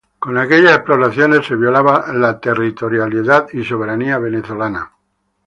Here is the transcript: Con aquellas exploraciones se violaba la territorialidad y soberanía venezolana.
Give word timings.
Con 0.17 0.35
aquellas 0.39 0.77
exploraciones 0.77 1.45
se 1.45 1.55
violaba 1.55 2.11
la 2.11 2.39
territorialidad 2.39 3.45
y 3.53 3.63
soberanía 3.63 4.17
venezolana. 4.17 4.93